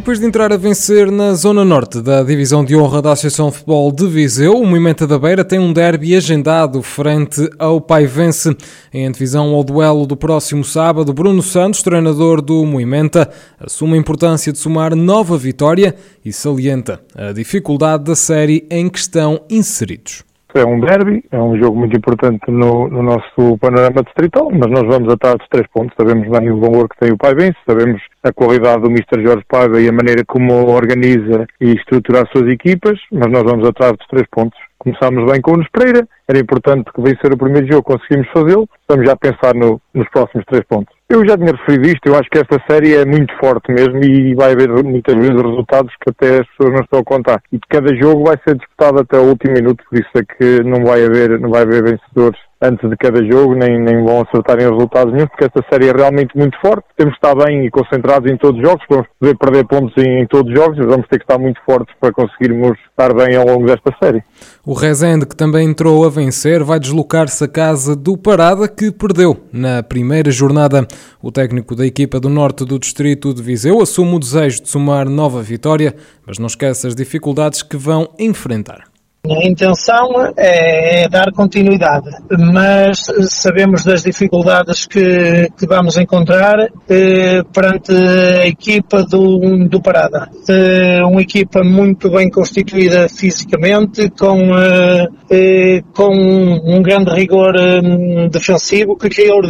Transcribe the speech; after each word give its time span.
Depois 0.00 0.18
de 0.18 0.24
entrar 0.24 0.50
a 0.50 0.56
vencer 0.56 1.12
na 1.12 1.34
zona 1.34 1.62
norte 1.62 2.00
da 2.00 2.22
divisão 2.22 2.64
de 2.64 2.74
honra 2.74 3.02
da 3.02 3.12
Associação 3.12 3.52
Futebol 3.52 3.92
de 3.92 4.08
Viseu, 4.08 4.54
o 4.54 4.66
Moimenta 4.66 5.06
da 5.06 5.18
Beira 5.18 5.44
tem 5.44 5.58
um 5.58 5.74
derby 5.74 6.16
agendado 6.16 6.80
frente 6.80 7.46
ao 7.58 7.82
Paivense. 7.82 8.56
Em 8.94 9.06
antevisão 9.06 9.54
ao 9.54 9.62
duelo 9.62 10.06
do 10.06 10.16
próximo 10.16 10.64
sábado, 10.64 11.12
Bruno 11.12 11.42
Santos, 11.42 11.82
treinador 11.82 12.40
do 12.40 12.64
Moimenta, 12.64 13.30
assume 13.60 13.92
a 13.92 14.00
importância 14.00 14.50
de 14.50 14.58
somar 14.58 14.96
nova 14.96 15.36
vitória 15.36 15.94
e 16.24 16.32
salienta 16.32 16.98
a 17.14 17.32
dificuldade 17.32 18.04
da 18.04 18.16
série 18.16 18.66
em 18.70 18.88
que 18.88 18.98
estão 18.98 19.42
inseridos. 19.50 20.29
É 20.52 20.64
um 20.64 20.80
derby, 20.80 21.24
é 21.30 21.38
um 21.38 21.56
jogo 21.56 21.78
muito 21.78 21.96
importante 21.96 22.50
no, 22.50 22.88
no, 22.88 23.02
nosso 23.02 23.56
panorama 23.60 24.02
distrital, 24.02 24.50
mas 24.50 24.68
nós 24.68 24.82
vamos 24.82 25.12
atrás 25.12 25.36
dos 25.36 25.48
três 25.48 25.66
pontos. 25.68 25.94
Sabemos 25.96 26.28
bem 26.28 26.50
o 26.50 26.58
valor 26.58 26.88
que 26.88 26.98
tem 26.98 27.12
o 27.12 27.16
Paivense, 27.16 27.56
sabemos 27.64 28.02
a 28.24 28.32
qualidade 28.32 28.82
do 28.82 28.90
Mr. 28.90 29.22
Jorge 29.22 29.44
Paiva 29.48 29.80
e 29.80 29.88
a 29.88 29.92
maneira 29.92 30.24
como 30.26 30.68
organiza 30.68 31.46
e 31.60 31.74
estrutura 31.74 32.22
as 32.22 32.30
suas 32.30 32.48
equipas, 32.48 32.98
mas 33.12 33.30
nós 33.30 33.44
vamos 33.44 33.66
atrás 33.68 33.92
dos 33.92 34.06
três 34.08 34.26
pontos. 34.28 34.58
Começámos 34.78 35.30
bem 35.30 35.40
com 35.40 35.52
o 35.52 35.54
Nunes 35.54 35.70
Pereira, 35.70 36.08
era 36.26 36.38
importante 36.38 36.90
que 36.92 37.00
vencer 37.00 37.32
o 37.32 37.38
primeiro 37.38 37.70
jogo, 37.70 37.82
conseguimos 37.82 38.28
fazê-lo, 38.32 38.68
estamos 38.80 39.06
já 39.06 39.14
pensar 39.14 39.54
no, 39.54 39.80
nos 39.94 40.08
próximos 40.08 40.44
três 40.46 40.64
pontos. 40.64 40.99
Eu 41.12 41.26
já 41.26 41.36
tinha 41.36 41.50
referido 41.50 41.88
isto, 41.88 42.06
eu 42.06 42.14
acho 42.14 42.30
que 42.30 42.38
esta 42.38 42.62
série 42.70 42.94
é 42.94 43.04
muito 43.04 43.36
forte 43.38 43.72
mesmo 43.72 43.98
e 43.98 44.32
vai 44.36 44.52
haver 44.52 44.68
muitas 44.84 45.16
vezes 45.16 45.42
resultados 45.42 45.92
que 46.00 46.10
até 46.10 46.38
as 46.38 46.46
pessoas 46.50 46.72
não 46.72 46.82
estão 46.82 47.00
a 47.00 47.04
contar. 47.04 47.42
E 47.50 47.58
cada 47.68 47.92
jogo 47.96 48.26
vai 48.26 48.38
ser 48.46 48.56
disputado 48.56 49.00
até 49.00 49.18
o 49.18 49.24
último 49.24 49.54
minuto, 49.54 49.82
por 49.90 49.98
isso 49.98 50.10
é 50.14 50.22
que 50.22 50.62
não 50.62 50.84
vai 50.84 51.04
haver, 51.04 51.40
não 51.40 51.50
vai 51.50 51.62
haver 51.62 51.82
vencedores 51.82 52.38
antes 52.62 52.88
de 52.88 52.96
cada 52.96 53.24
jogo, 53.24 53.54
nem, 53.54 53.80
nem 53.80 54.04
vão 54.04 54.20
acertar 54.20 54.60
em 54.60 54.70
resultados 54.70 55.14
nenhum, 55.14 55.26
porque 55.26 55.44
esta 55.44 55.64
série 55.70 55.88
é 55.88 55.92
realmente 55.92 56.36
muito 56.36 56.58
forte. 56.60 56.84
Temos 56.96 57.16
que 57.16 57.26
estar 57.26 57.34
bem 57.34 57.64
e 57.64 57.70
concentrados 57.70 58.30
em 58.30 58.36
todos 58.36 58.60
os 58.60 58.66
jogos, 58.66 58.84
vamos 58.88 59.06
poder 59.18 59.36
perder 59.38 59.66
pontos 59.66 59.94
em, 59.96 60.22
em 60.22 60.26
todos 60.26 60.52
os 60.52 60.58
jogos, 60.58 60.78
vamos 60.78 61.06
ter 61.08 61.18
que 61.18 61.24
estar 61.24 61.38
muito 61.38 61.60
fortes 61.64 61.94
para 61.98 62.12
conseguirmos 62.12 62.78
estar 62.90 63.14
bem 63.14 63.36
ao 63.36 63.46
longo 63.46 63.66
desta 63.66 63.94
série. 64.02 64.22
O 64.64 64.74
Rezende, 64.74 65.26
que 65.26 65.34
também 65.34 65.68
entrou 65.68 66.04
a 66.04 66.10
vencer, 66.10 66.62
vai 66.62 66.78
deslocar-se 66.78 67.42
à 67.44 67.48
casa 67.48 67.96
do 67.96 68.16
Parada, 68.16 68.68
que 68.68 68.90
perdeu 68.90 69.36
na 69.52 69.82
primeira 69.82 70.30
jornada. 70.30 70.86
O 71.22 71.32
técnico 71.32 71.74
da 71.74 71.86
equipa 71.86 72.20
do 72.20 72.28
norte 72.28 72.64
do 72.64 72.78
distrito 72.78 73.32
de 73.32 73.42
Viseu 73.42 73.80
assume 73.80 74.16
o 74.16 74.18
desejo 74.18 74.62
de 74.62 74.68
somar 74.68 75.08
nova 75.08 75.42
vitória, 75.42 75.94
mas 76.26 76.38
não 76.38 76.46
esquece 76.46 76.86
as 76.86 76.94
dificuldades 76.94 77.62
que 77.62 77.76
vão 77.76 78.08
enfrentar. 78.18 78.89
A 79.22 79.46
intenção 79.46 80.32
é, 80.34 81.02
é, 81.02 81.08
dar 81.08 81.30
continuidade, 81.32 82.08
mas 82.30 83.06
sabemos 83.28 83.84
das 83.84 84.02
dificuldades 84.02 84.86
que, 84.86 85.46
que 85.58 85.66
vamos 85.66 85.98
encontrar 85.98 86.56
eh, 86.88 87.42
perante 87.52 87.92
a 87.92 88.46
equipa 88.46 89.02
do, 89.02 89.68
do 89.68 89.82
Parada. 89.82 90.26
Eh, 90.48 91.02
uma 91.04 91.20
equipa 91.20 91.62
muito 91.62 92.10
bem 92.10 92.30
constituída 92.30 93.10
fisicamente, 93.10 94.08
com, 94.18 94.56
eh, 94.56 95.06
eh 95.30 95.82
com 95.94 96.14
um 96.14 96.82
grande 96.82 97.10
rigor 97.10 97.54
eh, 97.56 98.28
defensivo, 98.30 98.96
que 98.96 99.10
criou, 99.10 99.42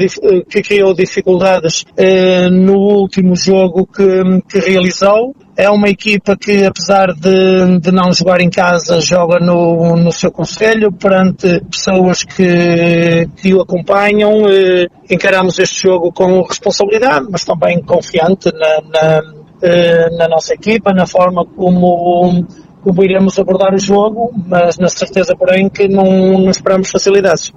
que 0.49 0.63
criou 0.63 0.93
dificuldades 0.95 1.85
eh, 1.97 2.51
no 2.51 2.75
último 2.75 3.37
jogo 3.37 3.87
que, 3.87 4.43
que 4.49 4.59
realizou 4.59 5.33
é 5.61 5.69
uma 5.69 5.89
equipa 5.89 6.35
que, 6.37 6.65
apesar 6.65 7.13
de, 7.13 7.79
de 7.81 7.93
não 7.93 8.11
jogar 8.13 8.41
em 8.41 8.49
casa, 8.49 8.99
joga 9.01 9.39
no, 9.39 9.95
no 9.95 10.11
seu 10.11 10.33
conselho, 10.33 10.91
perante 10.91 11.61
pessoas 11.71 12.25
que, 12.25 13.29
que 13.37 13.55
o 13.55 13.61
acompanham. 13.61 14.49
Eh, 14.49 14.87
encaramos 15.11 15.59
este 15.59 15.83
jogo 15.83 16.11
com 16.13 16.41
responsabilidade, 16.43 17.27
mas 17.31 17.45
também 17.45 17.83
confiante 17.83 18.51
na, 18.53 18.81
na, 18.91 19.23
eh, 19.63 20.09
na 20.17 20.29
nossa 20.29 20.55
equipa, 20.55 20.95
na 20.95 21.07
forma 21.07 21.45
como, 21.45 22.47
como 22.83 23.05
iremos 23.05 23.39
abordar 23.39 23.75
o 23.75 23.79
jogo, 23.79 24.33
mas 24.47 24.79
na 24.79 24.89
certeza, 24.89 25.37
porém, 25.37 25.69
que 25.69 25.87
não, 25.89 26.39
não 26.39 26.51
esperamos 26.51 26.89
facilidades. 26.89 27.53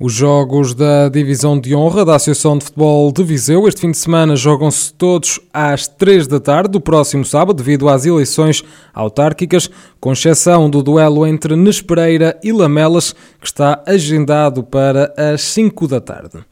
Os 0.00 0.12
jogos 0.12 0.74
da 0.74 1.08
Divisão 1.08 1.56
de 1.56 1.72
Honra 1.72 2.04
da 2.04 2.16
Associação 2.16 2.58
de 2.58 2.64
Futebol 2.64 3.12
de 3.12 3.22
Viseu 3.22 3.68
este 3.68 3.82
fim 3.82 3.92
de 3.92 3.96
semana 3.96 4.34
jogam-se 4.34 4.92
todos 4.92 5.38
às 5.52 5.86
3 5.86 6.26
da 6.26 6.40
tarde 6.40 6.70
do 6.70 6.80
próximo 6.80 7.24
sábado, 7.24 7.58
devido 7.58 7.88
às 7.88 8.04
eleições 8.04 8.64
autárquicas, 8.92 9.70
com 10.00 10.12
exceção 10.12 10.68
do 10.68 10.82
duelo 10.82 11.24
entre 11.24 11.54
Nespereira 11.54 12.36
e 12.42 12.50
Lamelas, 12.50 13.14
que 13.40 13.46
está 13.46 13.84
agendado 13.86 14.64
para 14.64 15.14
as 15.16 15.42
5 15.42 15.86
da 15.86 16.00
tarde. 16.00 16.44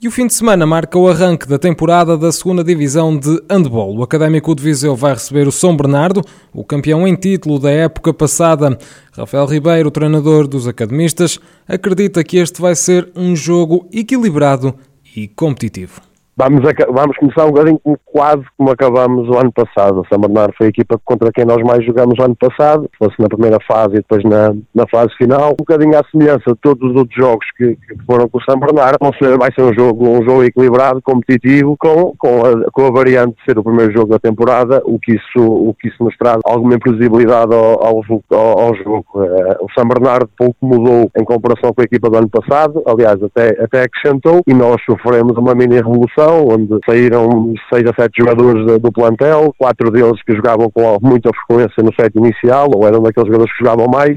E 0.00 0.06
o 0.06 0.12
fim 0.12 0.28
de 0.28 0.34
semana 0.34 0.64
marca 0.64 0.96
o 0.96 1.08
arranque 1.08 1.48
da 1.48 1.58
temporada 1.58 2.16
da 2.16 2.30
segunda 2.30 2.62
divisão 2.62 3.18
de 3.18 3.42
handball. 3.50 3.96
O 3.96 4.02
Académico 4.04 4.54
de 4.54 4.62
Viseu 4.62 4.94
vai 4.94 5.14
receber 5.14 5.48
o 5.48 5.50
São 5.50 5.76
Bernardo, 5.76 6.22
o 6.54 6.62
campeão 6.62 7.04
em 7.04 7.16
título 7.16 7.58
da 7.58 7.72
época 7.72 8.14
passada. 8.14 8.78
Rafael 9.10 9.44
Ribeiro, 9.44 9.90
treinador 9.90 10.46
dos 10.46 10.68
academistas, 10.68 11.40
acredita 11.66 12.22
que 12.22 12.36
este 12.36 12.60
vai 12.60 12.76
ser 12.76 13.10
um 13.16 13.34
jogo 13.34 13.88
equilibrado 13.92 14.72
e 15.16 15.26
competitivo. 15.26 16.07
Vamos, 16.40 16.60
vamos 16.94 17.16
começar 17.16 17.46
um 17.46 17.50
bocadinho 17.50 17.80
quase 18.04 18.44
como 18.56 18.70
acabamos 18.70 19.28
o 19.28 19.36
ano 19.36 19.50
passado. 19.50 20.02
O 20.02 20.06
São 20.06 20.20
Bernardo 20.20 20.54
foi 20.56 20.68
a 20.68 20.70
equipa 20.70 20.96
contra 21.04 21.32
quem 21.32 21.44
nós 21.44 21.60
mais 21.64 21.84
jogamos 21.84 22.16
o 22.16 22.22
ano 22.22 22.36
passado, 22.36 22.88
fosse 22.96 23.16
na 23.18 23.26
primeira 23.26 23.58
fase 23.66 23.94
e 23.94 23.96
depois 23.96 24.22
na, 24.22 24.54
na 24.72 24.86
fase 24.86 25.12
final. 25.16 25.50
Um 25.50 25.56
bocadinho 25.56 25.98
à 25.98 26.02
semelhança 26.08 26.52
de 26.52 26.58
todos 26.62 26.90
os 26.92 26.96
outros 26.96 27.16
jogos 27.16 27.44
que, 27.56 27.74
que 27.74 28.04
foram 28.06 28.28
com 28.28 28.38
o 28.38 28.42
São 28.44 28.56
Bernardo. 28.56 28.98
Vai 29.36 29.52
ser 29.52 29.62
um 29.62 29.74
jogo, 29.74 30.08
um 30.08 30.22
jogo 30.22 30.44
equilibrado, 30.44 31.02
competitivo, 31.02 31.76
com, 31.76 32.14
com, 32.16 32.46
a, 32.46 32.70
com 32.70 32.86
a 32.86 32.90
variante 32.92 33.34
de 33.38 33.44
ser 33.44 33.58
o 33.58 33.64
primeiro 33.64 33.92
jogo 33.92 34.10
da 34.10 34.20
temporada, 34.20 34.80
o 34.84 34.96
que 34.96 35.16
isso, 35.16 35.44
o 35.44 35.74
que 35.74 35.88
isso 35.88 36.04
nos 36.04 36.16
traz 36.16 36.38
alguma 36.44 36.76
imprevisibilidade 36.76 37.52
ao, 37.52 37.84
ao, 37.84 38.00
ao, 38.30 38.74
jogo. 38.76 39.04
Uh, 39.12 39.64
o 39.64 39.72
São 39.76 39.88
Bernardo 39.88 40.30
pouco 40.38 40.54
mudou 40.62 41.10
em 41.18 41.24
comparação 41.24 41.74
com 41.74 41.80
a 41.80 41.84
equipa 41.84 42.08
do 42.08 42.16
ano 42.16 42.28
passado, 42.28 42.80
aliás, 42.86 43.20
até, 43.20 43.60
até 43.60 43.82
acrescentou, 43.82 44.40
e 44.46 44.54
nós 44.54 44.80
sofremos 44.88 45.36
uma 45.36 45.52
mini 45.52 45.74
revolução 45.74 46.27
onde 46.30 46.78
saíram 46.84 47.54
seis 47.72 47.84
a 47.86 47.94
sete 47.94 48.18
jogadores 48.20 48.80
do 48.80 48.92
plantel, 48.92 49.54
quatro 49.58 49.90
deles 49.90 50.22
que 50.26 50.34
jogavam 50.34 50.70
com 50.70 50.98
muita 51.02 51.30
frequência 51.46 51.82
no 51.82 51.92
set 51.94 52.14
inicial, 52.16 52.70
ou 52.74 52.86
eram 52.86 53.02
daqueles 53.02 53.28
jogadores 53.28 53.52
que 53.52 53.64
jogavam 53.64 53.86
mais. 53.88 54.16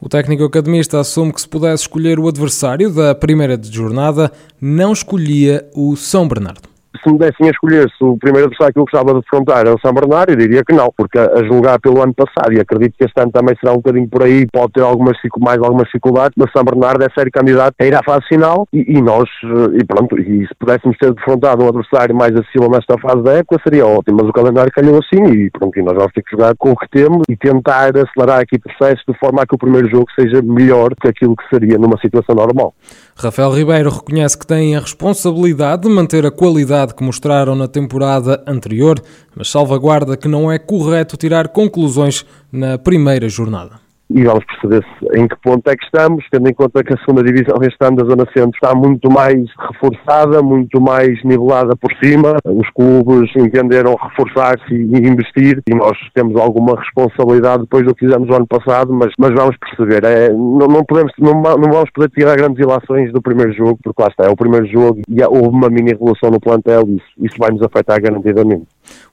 O 0.00 0.08
técnico 0.08 0.44
academista 0.44 1.00
assume 1.00 1.32
que 1.32 1.40
se 1.40 1.48
pudesse 1.48 1.82
escolher 1.82 2.18
o 2.18 2.28
adversário 2.28 2.92
da 2.92 3.14
primeira 3.14 3.58
jornada, 3.60 4.30
não 4.60 4.92
escolhia 4.92 5.68
o 5.74 5.96
São 5.96 6.28
Bernardo 6.28 6.67
se 7.02 7.12
me 7.12 7.18
dessem 7.18 7.48
a 7.48 7.50
escolher 7.50 7.88
se 7.96 8.04
o 8.04 8.16
primeiro 8.16 8.46
adversário 8.46 8.74
que 8.74 8.80
eu 8.80 8.84
gostava 8.84 9.14
de 9.14 9.20
defrontar 9.20 9.60
era 9.60 9.74
o 9.74 9.80
São 9.80 9.92
Bernardo, 9.92 10.32
eu 10.32 10.36
diria 10.36 10.62
que 10.64 10.72
não, 10.72 10.92
porque 10.96 11.18
a 11.18 11.42
julgar 11.44 11.80
pelo 11.80 12.02
ano 12.02 12.14
passado, 12.14 12.52
e 12.52 12.60
acredito 12.60 12.94
que 12.98 13.04
este 13.04 13.20
ano 13.20 13.30
também 13.32 13.56
será 13.60 13.72
um 13.72 13.76
bocadinho 13.76 14.08
por 14.08 14.22
aí, 14.22 14.46
pode 14.52 14.72
ter 14.72 14.82
algumas, 14.82 15.16
mais 15.40 15.58
algumas 15.62 15.86
dificuldades, 15.86 16.34
mas 16.36 16.50
São 16.52 16.64
Bernardo 16.64 17.02
é 17.02 17.08
sério 17.14 17.30
candidato 17.32 17.74
a 17.80 17.84
ir 17.84 17.94
à 17.94 18.02
fase 18.04 18.26
final 18.28 18.66
e, 18.72 18.98
e, 18.98 19.02
nós, 19.02 19.28
e 19.74 19.84
pronto, 19.84 20.18
e 20.18 20.46
se 20.46 20.54
pudéssemos 20.58 20.96
ter 20.98 21.12
defrontado 21.12 21.64
um 21.64 21.68
adversário 21.68 22.14
mais 22.14 22.34
acessível 22.34 22.70
nesta 22.70 22.98
fase 22.98 23.22
da 23.22 23.34
época 23.34 23.60
seria 23.62 23.86
ótimo, 23.86 24.18
mas 24.20 24.28
o 24.28 24.32
calendário 24.32 24.72
calhou 24.72 24.98
assim 24.98 25.24
e 25.24 25.50
pronto, 25.50 25.78
e 25.78 25.82
nós 25.82 25.94
vamos 25.94 26.12
ter 26.12 26.22
que 26.22 26.30
jogar 26.30 26.54
com 26.56 26.72
o 26.72 26.76
que 26.76 26.88
temos 26.90 27.22
e 27.28 27.36
tentar 27.36 27.92
acelerar 27.96 28.40
aqui 28.40 28.56
o 28.56 28.60
processo 28.60 29.02
de 29.08 29.18
forma 29.18 29.42
a 29.42 29.46
que 29.46 29.54
o 29.54 29.58
primeiro 29.58 29.88
jogo 29.90 30.06
seja 30.18 30.42
melhor 30.42 30.94
que 31.00 31.08
aquilo 31.08 31.36
que 31.36 31.48
seria 31.50 31.78
numa 31.78 31.98
situação 32.00 32.34
normal. 32.34 32.74
Rafael 33.16 33.52
Ribeiro 33.52 33.90
reconhece 33.90 34.38
que 34.38 34.46
tem 34.46 34.76
a 34.76 34.80
responsabilidade 34.80 35.82
de 35.82 35.88
manter 35.88 36.24
a 36.24 36.30
qualidade 36.30 36.87
que 36.94 37.02
mostraram 37.02 37.54
na 37.54 37.68
temporada 37.68 38.42
anterior, 38.46 39.02
mas 39.34 39.48
salvaguarda 39.48 40.16
que 40.16 40.28
não 40.28 40.50
é 40.50 40.58
correto 40.58 41.16
tirar 41.16 41.48
conclusões 41.48 42.24
na 42.52 42.78
primeira 42.78 43.28
jornada 43.28 43.87
e 44.10 44.24
vamos 44.24 44.44
perceber 44.44 44.84
em 45.14 45.28
que 45.28 45.36
ponto 45.42 45.68
é 45.68 45.76
que 45.76 45.84
estamos, 45.84 46.24
tendo 46.30 46.48
em 46.48 46.54
conta 46.54 46.82
que 46.82 46.94
a 46.94 46.98
segunda 46.98 47.22
divisão 47.22 47.56
este 47.62 47.76
ano 47.80 47.96
da 47.96 48.04
Zona 48.04 48.24
Centro 48.34 48.52
está 48.54 48.74
muito 48.74 49.10
mais 49.10 49.44
reforçada, 49.70 50.42
muito 50.42 50.80
mais 50.80 51.22
nivelada 51.24 51.76
por 51.76 51.92
cima. 52.02 52.36
Os 52.44 52.68
clubes 52.70 53.30
entenderam 53.36 53.94
reforçar-se 53.94 54.72
e 54.72 55.08
investir 55.08 55.62
e 55.68 55.74
nós 55.74 55.96
temos 56.14 56.40
alguma 56.40 56.78
responsabilidade 56.78 57.62
depois 57.62 57.84
do 57.84 57.94
que 57.94 58.06
fizemos 58.06 58.28
o 58.28 58.34
ano 58.34 58.46
passado, 58.46 58.92
mas, 58.92 59.12
mas 59.18 59.32
vamos 59.34 59.56
perceber. 59.58 60.04
É, 60.04 60.30
não, 60.30 60.66
não, 60.66 60.84
podemos, 60.84 61.12
não, 61.18 61.34
não 61.34 61.70
vamos 61.70 61.90
poder 61.90 62.10
tirar 62.10 62.36
grandes 62.36 62.58
ilações 62.58 63.12
do 63.12 63.20
primeiro 63.20 63.52
jogo, 63.52 63.78
porque 63.82 64.02
lá 64.02 64.08
está, 64.08 64.24
é 64.24 64.30
o 64.30 64.36
primeiro 64.36 64.66
jogo 64.66 65.02
e 65.08 65.22
houve 65.24 65.48
uma 65.48 65.68
mini 65.68 65.90
revolução 65.90 66.30
no 66.30 66.40
plantel 66.40 66.84
e 66.88 66.96
isso, 66.96 67.06
isso 67.18 67.36
vai 67.38 67.50
nos 67.50 67.62
afetar 67.62 68.00
garantidamente. 68.00 68.64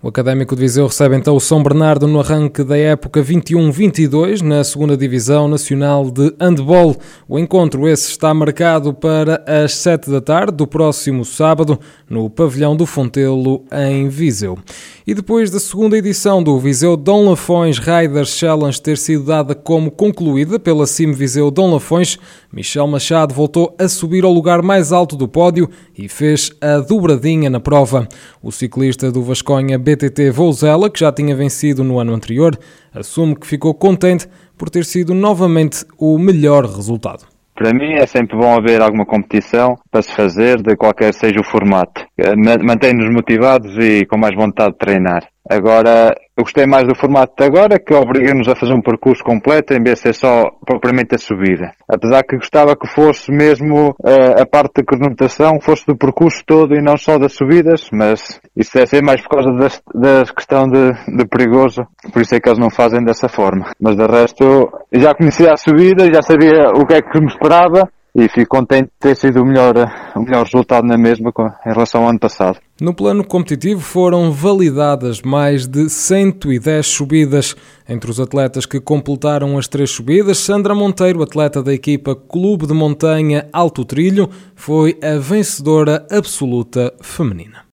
O 0.01 0.07
Académico 0.07 0.55
de 0.55 0.61
Viseu 0.61 0.87
recebe 0.87 1.15
então 1.15 1.35
o 1.35 1.39
São 1.39 1.61
Bernardo 1.61 2.07
no 2.07 2.19
arranque 2.19 2.63
da 2.63 2.77
época 2.77 3.21
21-22 3.21 4.41
na 4.41 4.63
segunda 4.63 4.84
Divisão 4.95 5.47
Nacional 5.47 6.11
de 6.11 6.31
Handball. 6.39 6.95
O 7.27 7.39
encontro 7.39 7.87
esse 7.87 8.11
está 8.11 8.33
marcado 8.33 8.93
para 8.93 9.43
as 9.47 9.73
7 9.73 10.11
da 10.11 10.21
tarde 10.21 10.57
do 10.57 10.67
próximo 10.67 11.25
sábado 11.25 11.79
no 12.09 12.29
pavilhão 12.29 12.75
do 12.75 12.85
Fontelo 12.85 13.65
em 13.71 14.07
Viseu. 14.07 14.59
E 15.07 15.13
depois 15.13 15.49
da 15.49 15.59
segunda 15.59 15.97
edição 15.97 16.41
do 16.41 16.59
Viseu 16.59 16.97
Dom 16.97 17.29
Lafões 17.29 17.77
Riders 17.77 18.29
Challenge 18.29 18.81
ter 18.81 18.97
sido 18.97 19.23
dada 19.23 19.55
como 19.55 19.89
concluída 19.89 20.59
pela 20.59 20.85
Sim 20.85 21.11
Viseu 21.11 21.49
Dom 21.49 21.73
Lafões, 21.73 22.17
Michel 22.51 22.87
Machado 22.87 23.33
voltou 23.33 23.75
a 23.77 23.87
subir 23.87 24.23
ao 24.23 24.31
lugar 24.31 24.61
mais 24.61 24.91
alto 24.91 25.15
do 25.15 25.27
pódio 25.27 25.69
e 25.97 26.09
fez 26.09 26.51
a 26.61 26.79
dobradinha 26.79 27.49
na 27.49 27.59
prova. 27.59 28.07
O 28.41 28.51
ciclista 28.51 29.11
do 29.11 29.21
Vasconha 29.21 29.77
BTT 29.77 30.31
Vouzela, 30.31 30.89
que 30.89 30.99
já 30.99 31.11
tinha 31.11 31.35
vencido 31.35 31.83
no 31.83 31.99
ano 31.99 32.13
anterior, 32.13 32.57
assume 32.93 33.35
que 33.35 33.45
ficou 33.45 33.73
contente 33.73 34.27
por 34.57 34.69
ter 34.69 34.85
sido 34.85 35.13
novamente 35.13 35.85
o 35.97 36.17
melhor 36.17 36.65
resultado. 36.65 37.25
Para 37.55 37.73
mim 37.73 37.93
é 37.93 38.05
sempre 38.05 38.37
bom 38.37 38.53
haver 38.53 38.81
alguma 38.81 39.05
competição 39.05 39.77
para 39.89 40.01
se 40.01 40.13
fazer, 40.13 40.61
de 40.61 40.75
qualquer 40.75 41.13
seja 41.13 41.39
o 41.39 41.43
formato. 41.43 42.05
Eh, 42.17 42.35
mantém-nos 42.35 43.09
motivados 43.09 43.77
e 43.77 44.05
com 44.05 44.17
mais 44.17 44.35
vontade 44.35 44.73
de 44.73 44.77
treinar. 44.77 45.25
Agora, 45.49 46.15
eu 46.35 46.43
gostei 46.43 46.65
mais 46.65 46.87
do 46.87 46.95
formato 46.95 47.33
de 47.37 47.45
agora, 47.45 47.79
que 47.79 47.93
obriga-nos 47.93 48.47
a 48.49 48.55
fazer 48.55 48.73
um 48.73 48.81
percurso 48.81 49.23
completo 49.23 49.73
em 49.73 49.81
vez 49.81 49.97
de 49.97 50.01
ser 50.01 50.13
só 50.13 50.49
propriamente 50.65 51.13
a 51.13 51.17
subida. 51.17 51.71
Apesar 51.87 52.23
que 52.23 52.35
gostava 52.35 52.75
que 52.75 52.87
fosse 52.87 53.31
mesmo 53.31 53.91
uh, 53.91 54.41
a 54.41 54.45
parte 54.45 54.81
da 54.81 54.83
cronometração, 54.83 55.61
fosse 55.61 55.85
do 55.85 55.95
percurso 55.95 56.43
todo 56.45 56.75
e 56.75 56.81
não 56.81 56.97
só 56.97 57.19
das 57.19 57.33
subidas, 57.33 57.89
mas 57.93 58.41
isso 58.57 58.73
deve 58.73 58.87
ser 58.87 59.03
mais 59.03 59.21
por 59.21 59.29
causa 59.29 59.51
da 59.93 60.25
questão 60.25 60.67
de, 60.67 60.91
de 61.15 61.25
perigoso, 61.25 61.85
por 62.11 62.21
isso 62.21 62.33
é 62.35 62.39
que 62.39 62.49
eles 62.49 62.59
não 62.59 62.71
fazem 62.71 63.03
dessa 63.03 63.29
forma. 63.29 63.71
Mas 63.79 63.95
de 63.95 64.05
resto, 64.05 64.71
já 64.91 65.13
conhecia 65.13 65.53
a 65.53 65.57
subida, 65.57 66.11
já 66.11 66.21
sabia 66.21 66.69
o 66.75 66.85
que 66.87 66.95
é 66.95 67.01
que 67.01 67.19
me 67.19 67.27
esperava, 67.27 67.87
e 68.15 68.29
fico 68.29 68.57
contente 68.57 68.85
de 68.85 68.99
ter 68.99 69.15
sido 69.17 69.41
o 69.41 69.45
melhor, 69.45 69.75
o 70.15 70.21
melhor 70.21 70.45
resultado 70.45 70.87
na 70.87 70.97
mesma 70.97 71.33
em 71.65 71.69
relação 71.69 72.03
ao 72.03 72.09
ano 72.09 72.19
passado. 72.19 72.59
No 72.79 72.93
plano 72.93 73.25
competitivo 73.25 73.81
foram 73.81 74.31
validadas 74.31 75.21
mais 75.21 75.67
de 75.67 75.89
110 75.89 76.87
subidas. 76.87 77.55
Entre 77.87 78.09
os 78.09 78.19
atletas 78.19 78.65
que 78.65 78.79
completaram 78.79 79.57
as 79.57 79.67
três 79.67 79.91
subidas, 79.91 80.37
Sandra 80.37 80.73
Monteiro, 80.73 81.21
atleta 81.21 81.61
da 81.61 81.73
equipa 81.73 82.15
Clube 82.15 82.65
de 82.65 82.73
Montanha 82.73 83.47
Alto 83.51 83.83
Trilho, 83.83 84.29
foi 84.55 84.97
a 85.03 85.19
vencedora 85.19 86.07
absoluta 86.09 86.93
feminina. 87.01 87.63